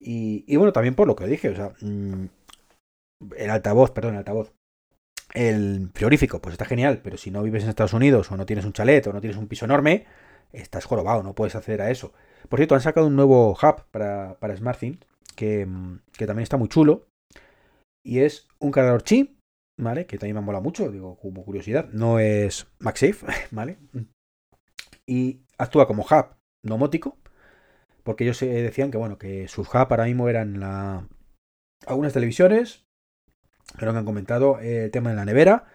Y, 0.02 0.56
bueno, 0.56 0.72
también 0.72 0.94
por 0.94 1.06
lo 1.06 1.14
que 1.16 1.26
dije, 1.26 1.50
o 1.50 1.56
sea, 1.56 1.74
mm, 1.80 2.26
el 3.36 3.50
altavoz, 3.50 3.90
perdón, 3.90 4.14
el 4.14 4.18
altavoz. 4.18 4.52
El 5.32 5.90
frigorífico, 5.94 6.40
pues 6.40 6.54
está 6.54 6.64
genial, 6.64 7.00
pero 7.02 7.16
si 7.16 7.30
no 7.30 7.42
vives 7.42 7.62
en 7.62 7.68
Estados 7.68 7.92
Unidos 7.92 8.30
o 8.32 8.36
no 8.36 8.46
tienes 8.46 8.64
un 8.64 8.72
chalet 8.72 9.06
o 9.06 9.12
no 9.12 9.20
tienes 9.20 9.36
un 9.36 9.46
piso 9.46 9.64
enorme, 9.64 10.06
estás 10.52 10.84
jorobado, 10.84 11.22
no 11.22 11.34
puedes 11.34 11.54
acceder 11.54 11.82
a 11.82 11.90
eso. 11.90 12.12
Por 12.48 12.58
cierto, 12.58 12.74
han 12.74 12.80
sacado 12.80 13.06
un 13.06 13.16
nuevo 13.16 13.52
hub 13.52 13.84
para, 13.90 14.38
para 14.40 14.56
SmartThings 14.56 14.98
que, 15.36 15.68
que 16.12 16.26
también 16.26 16.42
está 16.42 16.56
muy 16.56 16.68
chulo. 16.68 17.06
Y 18.04 18.20
es 18.20 18.48
un 18.58 18.70
cargador 18.70 19.02
chip, 19.02 19.38
¿vale? 19.78 20.06
Que 20.06 20.18
también 20.18 20.36
me 20.36 20.42
mola 20.42 20.60
mucho, 20.60 20.90
digo, 20.90 21.16
como 21.16 21.44
curiosidad. 21.44 21.88
No 21.92 22.18
es 22.18 22.66
MagSafe, 22.78 23.26
¿vale? 23.50 23.78
Y 25.06 25.42
actúa 25.58 25.86
como 25.86 26.02
hub 26.02 26.36
domótico, 26.64 27.18
porque 28.02 28.24
ellos 28.24 28.40
decían 28.40 28.90
que, 28.90 28.98
bueno, 28.98 29.18
que 29.18 29.48
sus 29.48 29.68
hub 29.68 29.86
ahora 29.90 30.04
mismo 30.04 30.28
eran 30.28 30.60
la... 30.60 31.08
algunas 31.86 32.12
televisiones, 32.12 32.84
pero 33.78 33.92
que 33.92 33.98
han 33.98 34.04
comentado 34.04 34.58
el 34.60 34.90
tema 34.90 35.10
de 35.10 35.16
la 35.16 35.24
nevera 35.24 35.66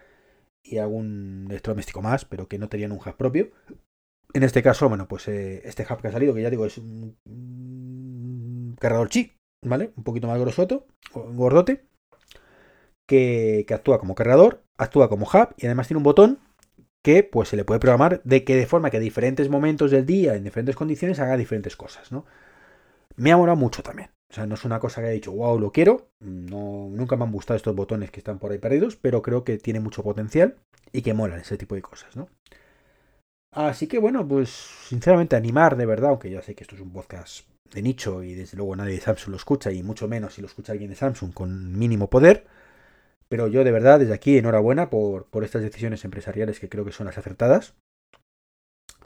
y 0.65 0.79
algún 0.79 1.47
electrodoméstico 1.49 2.01
más, 2.01 2.25
pero 2.25 2.47
que 2.47 2.57
no 2.57 2.69
tenían 2.69 2.91
un 2.91 2.97
hub 2.97 3.15
propio. 3.15 3.51
En 4.33 4.43
este 4.43 4.63
caso, 4.63 4.89
bueno, 4.89 5.07
pues 5.07 5.27
eh, 5.27 5.61
este 5.65 5.85
hub 5.89 6.01
que 6.01 6.07
ha 6.07 6.11
salido, 6.11 6.33
que 6.33 6.41
ya 6.41 6.49
digo, 6.49 6.65
es 6.65 6.77
un, 6.77 7.15
cargador 8.79 9.09
chip, 9.09 9.33
¿vale? 9.63 9.93
Un 9.95 10.03
poquito 10.03 10.27
más 10.27 10.39
grosoto, 10.39 10.87
gordote, 11.13 11.85
que, 13.07 13.65
actúa 13.69 13.99
como 13.99 14.15
cargador, 14.15 14.63
actúa 14.77 15.09
como 15.09 15.27
hub 15.27 15.53
y 15.57 15.67
además 15.67 15.87
tiene 15.87 15.99
un 15.99 16.03
botón 16.03 16.39
que 17.03 17.23
pues 17.23 17.49
se 17.49 17.55
le 17.55 17.63
puede 17.63 17.79
programar 17.79 18.21
de 18.23 18.43
que 18.43 18.55
de 18.55 18.65
forma 18.65 18.89
que 18.89 18.97
a 18.97 18.99
diferentes 18.99 19.47
momentos 19.47 19.91
del 19.91 20.07
día, 20.07 20.35
en 20.35 20.43
diferentes 20.43 20.75
condiciones, 20.75 21.19
haga 21.19 21.37
diferentes 21.37 21.75
cosas, 21.75 22.11
¿no? 22.11 22.25
Me 23.15 23.31
ha 23.31 23.37
molado 23.37 23.55
mucho 23.55 23.83
también. 23.83 24.09
O 24.29 24.33
sea, 24.33 24.45
no 24.45 24.55
es 24.55 24.65
una 24.65 24.79
cosa 24.79 25.01
que 25.01 25.07
haya 25.07 25.13
dicho, 25.13 25.31
wow, 25.31 25.59
lo 25.59 25.71
quiero. 25.71 26.09
No, 26.19 26.89
nunca 26.91 27.15
me 27.15 27.23
han 27.23 27.31
gustado 27.31 27.57
estos 27.57 27.75
botones 27.75 28.11
que 28.11 28.19
están 28.19 28.39
por 28.39 28.51
ahí 28.51 28.57
perdidos, 28.57 28.95
pero 28.95 29.21
creo 29.21 29.43
que 29.43 29.57
tiene 29.57 29.79
mucho 29.79 30.03
potencial 30.03 30.55
y 30.91 31.01
que 31.01 31.13
molan 31.13 31.39
ese 31.39 31.57
tipo 31.57 31.75
de 31.75 31.81
cosas, 31.81 32.15
¿no? 32.15 32.27
Así 33.51 33.87
que 33.87 33.99
bueno, 33.99 34.27
pues 34.27 34.49
sinceramente 34.49 35.35
animar 35.35 35.77
de 35.77 35.85
verdad, 35.85 36.09
aunque 36.09 36.29
ya 36.29 36.41
sé 36.41 36.55
que 36.55 36.63
esto 36.63 36.75
es 36.75 36.81
un 36.81 36.91
podcast 36.91 37.47
de 37.71 37.81
nicho 37.81 38.21
y 38.21 38.33
desde 38.33 38.57
luego 38.57 38.75
nadie 38.75 38.95
de 38.95 39.01
Samsung 39.01 39.31
lo 39.31 39.37
escucha 39.37 39.71
y 39.71 39.81
mucho 39.81 40.07
menos 40.07 40.33
si 40.33 40.41
lo 40.41 40.47
escucha 40.47 40.73
alguien 40.73 40.89
de 40.89 40.97
Samsung 40.97 41.33
con 41.33 41.77
mínimo 41.77 42.09
poder. 42.09 42.45
Pero 43.29 43.47
yo 43.47 43.63
de 43.63 43.71
verdad 43.71 43.99
desde 43.99 44.13
aquí 44.13 44.37
enhorabuena 44.37 44.89
por, 44.89 45.25
por 45.27 45.43
estas 45.43 45.61
decisiones 45.61 46.03
empresariales 46.03 46.59
que 46.59 46.69
creo 46.69 46.83
que 46.83 46.91
son 46.91 47.07
las 47.07 47.17
acertadas. 47.17 47.75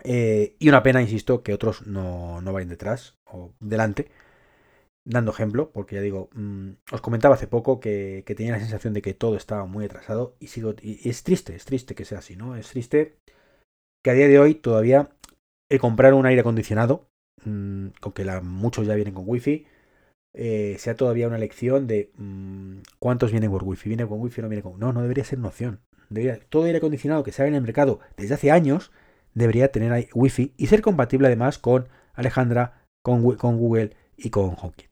Eh, 0.03 0.55
y 0.59 0.69
una 0.69 0.81
pena, 0.81 1.01
insisto, 1.01 1.43
que 1.43 1.53
otros 1.53 1.85
no, 1.85 2.41
no 2.41 2.53
vayan 2.53 2.69
detrás 2.69 3.17
o 3.25 3.53
delante 3.59 4.09
dando 5.05 5.31
ejemplo, 5.31 5.71
porque 5.71 5.95
ya 5.95 6.01
digo, 6.01 6.29
mm, 6.33 6.71
os 6.91 7.01
comentaba 7.01 7.35
hace 7.35 7.47
poco 7.47 7.79
que, 7.79 8.23
tenía 8.25 8.53
la 8.53 8.59
sensación 8.59 8.93
de 8.93 9.01
que 9.01 9.13
todo 9.13 9.35
estaba 9.37 9.65
muy 9.65 9.85
atrasado 9.85 10.35
y 10.39 10.47
sigo 10.47 10.75
y 10.81 11.09
es 11.09 11.23
triste, 11.23 11.55
es 11.55 11.65
triste 11.65 11.95
que 11.95 12.05
sea 12.05 12.19
así, 12.19 12.35
¿no? 12.35 12.55
Es 12.55 12.69
triste 12.69 13.17
que 14.03 14.11
a 14.11 14.13
día 14.13 14.27
de 14.27 14.39
hoy 14.39 14.55
todavía 14.55 15.09
el 15.69 15.79
comprar 15.79 16.13
un 16.13 16.25
aire 16.25 16.41
acondicionado, 16.41 17.07
mm, 17.45 17.87
con 17.99 18.13
que 18.13 18.25
la, 18.25 18.41
muchos 18.41 18.87
ya 18.87 18.95
vienen 18.95 19.13
con 19.13 19.25
wifi, 19.27 19.65
eh, 20.33 20.75
sea 20.79 20.95
todavía 20.95 21.27
una 21.27 21.37
elección 21.37 21.87
de 21.87 22.11
mm, 22.15 22.79
cuántos 22.99 23.31
vienen 23.31 23.51
por 23.51 23.63
wifi, 23.63 23.89
viene 23.89 24.07
con 24.07 24.21
wifi 24.21 24.41
no 24.41 24.49
viene 24.49 24.63
con... 24.63 24.79
No, 24.79 24.93
no 24.93 25.01
debería 25.01 25.23
ser 25.23 25.39
una 25.39 25.49
opción. 25.49 25.81
Debería, 26.09 26.39
todo 26.49 26.65
aire 26.65 26.79
acondicionado 26.79 27.23
que 27.23 27.31
se 27.31 27.41
haga 27.41 27.49
en 27.49 27.55
el 27.55 27.61
mercado 27.61 27.99
desde 28.17 28.35
hace 28.35 28.51
años 28.51 28.91
debería 29.33 29.71
tener 29.71 30.09
wifi 30.13 30.53
y 30.57 30.67
ser 30.67 30.81
compatible 30.81 31.27
además 31.27 31.59
con 31.59 31.87
Alejandra, 32.13 32.85
con, 33.03 33.35
con 33.37 33.57
Google 33.57 33.95
y 34.17 34.29
con 34.31 34.55
HomeKit 34.59 34.88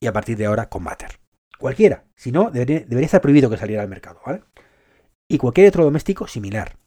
y 0.00 0.06
a 0.06 0.12
partir 0.12 0.36
de 0.36 0.46
ahora 0.46 0.68
con 0.68 0.82
Matter. 0.82 1.18
Cualquiera. 1.58 2.04
Si 2.14 2.32
no, 2.32 2.50
debería, 2.50 2.86
estar 3.00 3.20
prohibido 3.20 3.50
que 3.50 3.56
saliera 3.56 3.82
al 3.82 3.88
mercado, 3.88 4.20
¿vale? 4.24 4.42
Y 5.28 5.38
cualquier 5.38 5.68
otro 5.68 5.84
doméstico 5.84 6.26
similar. 6.26 6.78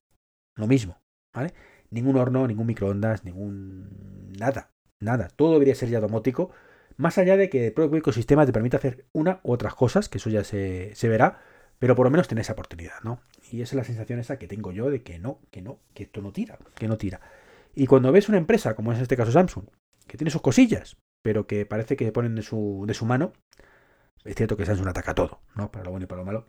Lo 0.56 0.68
mismo, 0.68 1.02
¿vale? 1.34 1.54
Ningún 1.90 2.16
horno, 2.18 2.48
ningún 2.48 2.68
microondas, 2.68 3.26
ningún... 3.26 4.32
Nada, 4.40 4.72
nada. 5.00 5.28
Todo 5.36 5.54
debería 5.54 5.76
ser 5.76 5.90
ya 5.90 6.00
domótico. 6.00 6.52
Más 6.98 7.18
allá 7.18 7.36
de 7.36 7.50
que 7.50 7.68
el 7.68 7.74
propio 7.74 8.00
ecosistema 8.00 8.46
te 8.46 8.54
permita 8.54 8.78
hacer 8.78 9.06
una 9.12 9.42
u 9.44 9.52
otras 9.52 9.76
cosas, 9.76 10.08
que 10.08 10.18
eso 10.18 10.30
ya 10.30 10.44
se, 10.44 10.92
se 10.96 11.10
verá, 11.10 11.42
pero 11.80 11.96
por 11.96 12.06
lo 12.06 12.12
menos 12.12 12.28
tener 12.28 12.44
esa 12.44 12.54
oportunidad, 12.54 13.02
¿no? 13.04 13.22
Y 13.52 13.62
esa 13.62 13.76
es 13.76 13.78
la 13.78 13.84
sensación 13.84 14.20
esa 14.20 14.38
que 14.38 14.48
tengo 14.48 14.72
yo 14.72 14.90
de 14.90 15.04
que 15.04 15.20
no, 15.20 15.40
que 15.52 15.62
no, 15.62 15.80
que 15.94 16.04
esto 16.04 16.22
no 16.22 16.32
tira, 16.32 16.58
que 16.76 16.88
no 16.88 16.98
tira. 16.98 17.20
Y 17.76 17.88
cuando 17.88 18.12
ves 18.12 18.30
una 18.30 18.38
empresa, 18.38 18.76
como 18.76 18.92
es 18.92 18.98
en 18.98 19.04
este 19.04 19.18
caso 19.18 19.32
Samsung, 19.32 19.66
que 20.08 20.18
tiene 20.18 20.32
sus 20.32 20.42
cosillas, 20.42 20.98
pero 21.22 21.48
que 21.48 21.66
parece 21.66 21.96
que 21.96 22.12
ponen 22.12 22.36
de 22.36 22.44
su, 22.44 22.86
mano. 23.06 23.34
Es 24.24 24.36
cierto 24.36 24.58
que 24.58 24.66
Samsung 24.66 24.88
ataca 24.88 25.16
todo, 25.16 25.40
¿no? 25.56 25.72
Para 25.72 25.86
lo 25.86 25.92
bueno 25.92 26.06
y 26.06 26.08
para 26.08 26.22
lo 26.22 26.26
malo. 26.26 26.48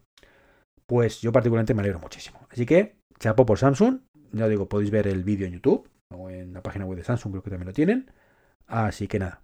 Pues 0.87 1.21
yo 1.21 1.33
particularmente 1.33 1.75
me 1.75 1.81
alegro 1.81 2.00
muchísimo. 2.00 2.47
Así 2.50 2.67
que, 2.67 2.97
chapo 3.19 3.47
por 3.47 3.59
Samsung. 3.59 4.00
Ya 4.33 4.49
digo, 4.49 4.69
podéis 4.69 4.91
ver 4.91 5.07
el 5.07 5.25
vídeo 5.25 5.47
en 5.47 5.55
YouTube 5.55 5.88
o 6.11 6.31
en 6.31 6.52
la 6.52 6.62
página 6.62 6.85
web 6.85 6.99
de 6.99 7.05
Samsung, 7.05 7.33
creo 7.33 7.43
que 7.43 7.50
también 7.50 7.69
lo 7.69 7.73
tienen. 7.73 8.11
Así 8.67 9.09
que 9.09 9.19
nada. 9.19 9.43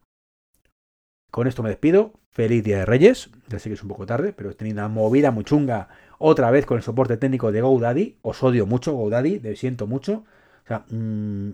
Con 1.31 1.47
esto 1.47 1.63
me 1.63 1.69
despido. 1.69 2.13
Feliz 2.31 2.65
Día 2.65 2.79
de 2.79 2.87
Reyes. 2.87 3.31
Ya 3.49 3.59
sé 3.59 3.69
que 3.69 3.75
es 3.75 3.83
un 3.83 3.89
poco 3.89 4.07
tarde, 4.07 4.33
pero 4.33 4.51
he 4.51 4.55
tenido 4.55 4.79
una 4.79 4.89
movida 4.89 5.31
muy 5.31 5.45
chunga 5.45 5.89
otra 6.19 6.51
vez 6.51 6.67
con 6.67 6.79
el 6.79 6.83
soporte 6.83 7.17
técnico 7.17 7.53
de 7.53 7.61
GoDaddy. 7.61 8.19
Os 8.23 8.43
odio 8.43 8.67
mucho, 8.67 8.93
GoDaddy. 8.93 9.39
De 9.39 9.57
siento 9.57 9.87
mucho. 9.87 10.25
O 10.65 10.69
sea, 10.69 10.85
mmm, 10.91 11.51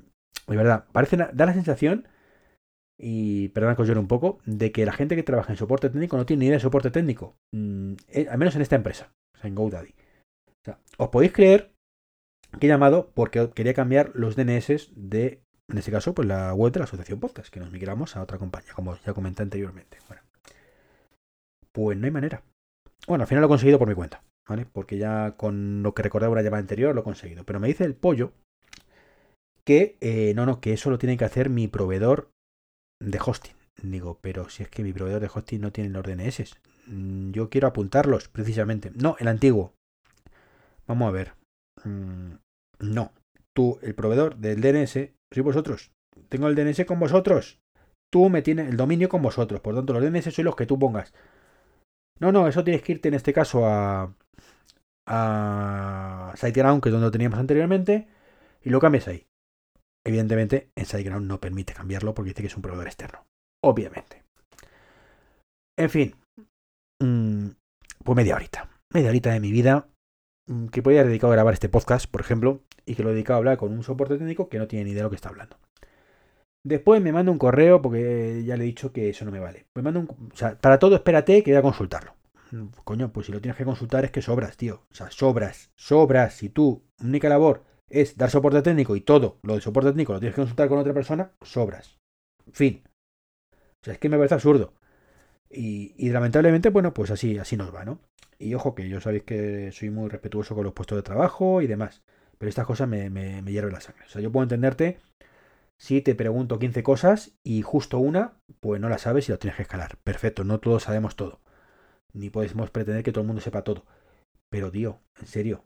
de 0.46 0.56
verdad, 0.56 0.84
parece, 0.92 1.16
da 1.16 1.46
la 1.46 1.54
sensación 1.54 2.06
y 2.98 3.48
perdona 3.48 3.74
que 3.76 3.82
os 3.82 3.88
llore 3.88 4.00
un 4.00 4.08
poco, 4.08 4.38
de 4.46 4.72
que 4.72 4.86
la 4.86 4.92
gente 4.92 5.16
que 5.16 5.22
trabaja 5.22 5.52
en 5.52 5.58
soporte 5.58 5.90
técnico 5.90 6.16
no 6.16 6.26
tiene 6.26 6.40
ni 6.40 6.46
idea 6.46 6.56
de 6.56 6.62
soporte 6.62 6.90
técnico, 6.90 7.36
mm, 7.52 7.94
eh, 8.08 8.26
al 8.30 8.38
menos 8.38 8.54
en 8.56 8.62
esta 8.62 8.76
empresa, 8.76 9.12
o 9.36 9.38
sea, 9.38 9.48
en 9.48 9.54
GoDaddy. 9.54 9.90
O 9.90 10.64
sea, 10.64 10.78
os 10.98 11.08
podéis 11.08 11.32
creer 11.32 11.72
que 12.58 12.66
he 12.66 12.68
llamado 12.68 13.10
porque 13.14 13.50
quería 13.54 13.74
cambiar 13.74 14.12
los 14.14 14.36
DNS 14.36 14.92
de, 14.94 15.42
en 15.68 15.78
este 15.78 15.90
caso, 15.90 16.14
pues 16.14 16.28
la 16.28 16.54
web 16.54 16.72
de 16.72 16.80
la 16.80 16.84
asociación 16.84 17.20
podcast, 17.20 17.52
que 17.52 17.60
nos 17.60 17.72
migramos 17.72 18.16
a 18.16 18.22
otra 18.22 18.38
compañía, 18.38 18.72
como 18.74 18.96
ya 18.96 19.12
comenté 19.12 19.42
anteriormente. 19.42 19.98
Bueno, 20.06 20.22
pues 21.72 21.98
no 21.98 22.04
hay 22.04 22.12
manera. 22.12 22.42
Bueno, 23.08 23.22
al 23.22 23.28
final 23.28 23.42
lo 23.42 23.46
he 23.46 23.48
conseguido 23.48 23.78
por 23.78 23.88
mi 23.88 23.94
cuenta, 23.94 24.22
¿vale? 24.48 24.66
Porque 24.66 24.96
ya 24.98 25.32
con 25.36 25.82
lo 25.82 25.94
que 25.94 26.02
recordaba 26.02 26.32
una 26.32 26.42
llamada 26.42 26.60
anterior 26.60 26.94
lo 26.94 27.00
he 27.00 27.04
conseguido. 27.04 27.44
Pero 27.44 27.60
me 27.60 27.68
dice 27.68 27.84
el 27.84 27.94
pollo 27.94 28.32
que 29.64 29.96
eh, 30.00 30.32
no, 30.34 30.46
no, 30.46 30.60
que 30.60 30.72
eso 30.72 30.90
lo 30.90 30.98
tiene 30.98 31.16
que 31.16 31.24
hacer 31.24 31.50
mi 31.50 31.68
proveedor 31.68 32.30
de 33.04 33.20
hosting. 33.24 33.54
Digo, 33.82 34.18
pero 34.20 34.48
si 34.48 34.62
es 34.62 34.68
que 34.68 34.82
mi 34.82 34.92
proveedor 34.92 35.20
de 35.20 35.30
hosting 35.32 35.60
no 35.60 35.72
tiene 35.72 35.90
los 35.90 36.04
DNS. 36.04 36.56
Mm, 36.86 37.32
yo 37.32 37.50
quiero 37.50 37.68
apuntarlos, 37.68 38.28
precisamente. 38.28 38.90
No, 38.94 39.16
el 39.18 39.28
antiguo. 39.28 39.74
Vamos 40.86 41.08
a 41.08 41.12
ver. 41.12 41.32
Mm, 41.84 42.34
no. 42.80 43.12
Tú, 43.52 43.78
el 43.82 43.94
proveedor 43.94 44.36
del 44.36 44.60
DNS, 44.60 44.92
soy 44.92 45.42
vosotros. 45.42 45.90
Tengo 46.28 46.48
el 46.48 46.54
DNS 46.54 46.84
con 46.86 46.98
vosotros. 46.98 47.58
Tú 48.12 48.28
me 48.28 48.42
tienes 48.42 48.68
el 48.68 48.76
dominio 48.76 49.08
con 49.08 49.22
vosotros. 49.22 49.60
Por 49.60 49.74
tanto, 49.74 49.92
los 49.92 50.02
DNS 50.02 50.32
son 50.34 50.44
los 50.44 50.56
que 50.56 50.66
tú 50.66 50.78
pongas. 50.78 51.12
No, 52.20 52.32
no, 52.32 52.46
eso 52.48 52.64
tienes 52.64 52.82
que 52.82 52.92
irte 52.92 53.08
en 53.08 53.14
este 53.14 53.32
caso 53.32 53.66
a, 53.66 54.14
a 55.06 56.32
SiteGround, 56.36 56.82
que 56.82 56.88
es 56.88 56.92
donde 56.92 57.06
lo 57.06 57.10
teníamos 57.10 57.38
anteriormente, 57.38 58.08
y 58.62 58.70
lo 58.70 58.80
cambias 58.80 59.08
ahí. 59.08 59.26
Evidentemente, 60.06 60.70
en 60.76 60.84
SiteGround 60.84 61.26
no 61.26 61.40
permite 61.40 61.72
cambiarlo 61.72 62.14
porque 62.14 62.30
dice 62.30 62.42
que 62.42 62.48
es 62.48 62.56
un 62.56 62.62
proveedor 62.62 62.86
externo. 62.86 63.26
Obviamente. 63.62 64.22
En 65.78 65.90
fin. 65.90 66.14
Mm, 67.02 67.48
pues 68.04 68.16
media 68.16 68.36
horita. 68.36 68.68
Media 68.92 69.08
horita 69.08 69.32
de 69.32 69.40
mi 69.40 69.50
vida 69.50 69.88
mm, 70.46 70.66
que 70.66 70.82
podría 70.82 71.00
haber 71.00 71.10
dedicado 71.10 71.32
a 71.32 71.36
grabar 71.36 71.54
este 71.54 71.68
podcast, 71.68 72.10
por 72.10 72.20
ejemplo, 72.20 72.62
y 72.84 72.94
que 72.94 73.02
lo 73.02 73.10
he 73.10 73.14
dedicado 73.14 73.36
a 73.36 73.38
hablar 73.38 73.56
con 73.56 73.72
un 73.72 73.82
soporte 73.82 74.18
técnico 74.18 74.48
que 74.48 74.58
no 74.58 74.68
tiene 74.68 74.84
ni 74.84 74.90
idea 74.90 75.00
de 75.00 75.04
lo 75.04 75.10
que 75.10 75.16
está 75.16 75.30
hablando. 75.30 75.58
Después 76.66 77.02
me 77.02 77.12
manda 77.12 77.32
un 77.32 77.38
correo 77.38 77.82
porque 77.82 78.42
ya 78.44 78.56
le 78.56 78.64
he 78.64 78.66
dicho 78.66 78.92
que 78.92 79.10
eso 79.10 79.24
no 79.24 79.30
me 79.30 79.40
vale. 79.40 79.66
Me 79.74 79.82
manda 79.82 80.00
un, 80.00 80.08
o 80.08 80.36
sea, 80.36 80.58
para 80.58 80.78
todo 80.78 80.94
espérate 80.94 81.42
que 81.42 81.50
voy 81.50 81.58
a 81.58 81.62
consultarlo. 81.62 82.14
Mm, 82.52 82.68
coño, 82.84 83.12
pues 83.12 83.26
si 83.26 83.32
lo 83.32 83.40
tienes 83.40 83.56
que 83.56 83.64
consultar 83.64 84.04
es 84.04 84.10
que 84.10 84.22
sobras, 84.22 84.56
tío. 84.56 84.86
O 84.90 84.94
sea, 84.94 85.10
sobras, 85.10 85.70
sobras. 85.76 86.34
Si 86.34 86.48
tú, 86.48 86.82
única 87.02 87.28
labor, 87.28 87.64
es 87.90 88.16
dar 88.16 88.30
soporte 88.30 88.62
técnico 88.62 88.96
y 88.96 89.00
todo 89.00 89.38
lo 89.42 89.54
de 89.54 89.60
soporte 89.60 89.90
técnico 89.90 90.12
lo 90.12 90.20
tienes 90.20 90.34
que 90.34 90.42
consultar 90.42 90.68
con 90.68 90.78
otra 90.78 90.94
persona, 90.94 91.32
sobras. 91.42 91.98
Fin. 92.52 92.82
O 93.52 93.84
sea, 93.84 93.94
es 93.94 94.00
que 94.00 94.08
me 94.08 94.16
parece 94.16 94.34
absurdo. 94.34 94.74
Y, 95.50 96.10
lamentablemente, 96.10 96.70
bueno, 96.70 96.92
pues 96.92 97.10
así, 97.10 97.38
así 97.38 97.56
nos 97.56 97.72
va, 97.72 97.84
¿no? 97.84 98.00
Y 98.38 98.54
ojo 98.54 98.74
que 98.74 98.88
yo 98.88 99.00
sabéis 99.00 99.22
que 99.22 99.70
soy 99.72 99.90
muy 99.90 100.08
respetuoso 100.08 100.54
con 100.54 100.64
los 100.64 100.72
puestos 100.72 100.96
de 100.96 101.02
trabajo 101.02 101.62
y 101.62 101.66
demás. 101.66 102.02
Pero 102.38 102.48
estas 102.48 102.66
cosas 102.66 102.88
me, 102.88 103.08
me, 103.10 103.42
hierven 103.44 103.72
la 103.72 103.80
sangre. 103.80 104.04
O 104.06 104.08
sea, 104.08 104.20
yo 104.20 104.32
puedo 104.32 104.42
entenderte 104.42 104.98
si 105.78 106.00
te 106.00 106.14
pregunto 106.14 106.58
15 106.58 106.82
cosas 106.82 107.38
y 107.44 107.62
justo 107.62 107.98
una, 107.98 108.40
pues 108.60 108.80
no 108.80 108.88
la 108.88 108.98
sabes 108.98 109.28
y 109.28 109.32
lo 109.32 109.38
tienes 109.38 109.56
que 109.56 109.62
escalar. 109.62 109.98
Perfecto, 110.02 110.42
no 110.44 110.58
todos 110.58 110.84
sabemos 110.84 111.14
todo. 111.14 111.40
Ni 112.12 112.30
podemos 112.30 112.70
pretender 112.70 113.04
que 113.04 113.12
todo 113.12 113.22
el 113.22 113.28
mundo 113.28 113.42
sepa 113.42 113.62
todo. 113.62 113.84
Pero, 114.50 114.70
tío, 114.72 115.00
en 115.20 115.26
serio, 115.26 115.64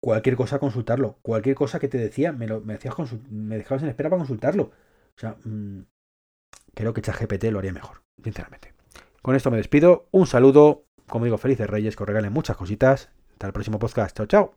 cualquier 0.00 0.36
cosa 0.36 0.58
consultarlo. 0.58 1.18
Cualquier 1.22 1.54
cosa 1.54 1.78
que 1.78 1.88
te 1.88 1.98
decía, 1.98 2.32
me, 2.32 2.46
lo, 2.46 2.60
me, 2.60 2.74
decías 2.74 2.94
me 3.30 3.56
dejabas 3.56 3.82
en 3.82 3.88
espera 3.88 4.10
para 4.10 4.20
consultarlo. 4.20 4.64
O 5.16 5.20
sea, 5.20 5.36
mmm, 5.44 5.80
creo 6.74 6.94
que 6.94 7.02
ChatGPT 7.02 7.44
lo 7.44 7.58
haría 7.58 7.72
mejor, 7.72 8.02
sinceramente. 8.22 8.74
Con 9.22 9.34
esto 9.34 9.50
me 9.50 9.56
despido. 9.56 10.08
Un 10.10 10.26
saludo. 10.26 10.84
Como 11.08 11.24
digo, 11.24 11.38
felices 11.38 11.68
reyes, 11.68 11.96
que 11.96 12.02
os 12.02 12.08
regalen 12.08 12.32
muchas 12.32 12.56
cositas. 12.56 13.10
Hasta 13.32 13.46
el 13.46 13.52
próximo 13.52 13.78
podcast. 13.78 14.16
Chao, 14.16 14.26
chao. 14.26 14.54